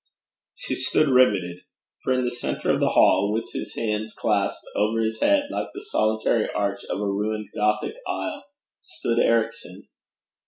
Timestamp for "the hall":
2.79-3.31